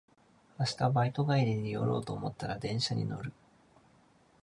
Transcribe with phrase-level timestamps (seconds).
[0.57, 3.31] 明日バイト帰り寄ろうと思ったら電車に乗る